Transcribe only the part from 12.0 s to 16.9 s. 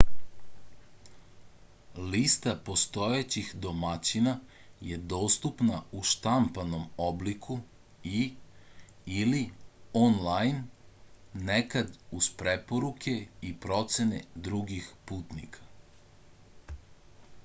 уз препоруке и процене других путника